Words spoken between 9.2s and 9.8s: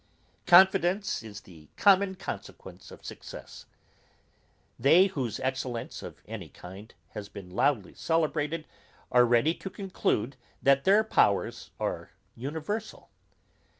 ready to